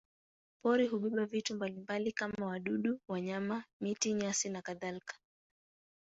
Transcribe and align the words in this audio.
Pori 0.61 0.87
hubeba 0.87 1.25
vitu 1.25 1.55
mbalimbali 1.55 2.11
kama 2.11 2.45
wadudu, 2.45 2.99
wanyama, 3.07 3.63
miti, 3.81 4.13
nyasi 4.13 4.49
nakadhalika. 4.49 5.15